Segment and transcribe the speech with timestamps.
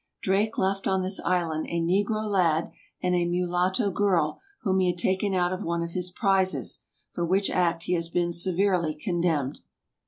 [0.23, 2.71] Drake left on this island a negro lad
[3.03, 6.81] and a mulatto girl whom he had taken out of one of his prizes,
[7.11, 9.59] for which act he has been severely condemned.